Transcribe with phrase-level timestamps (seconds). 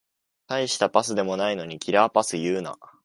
[0.47, 2.75] たいしたパスでもないのにキラーパス言うな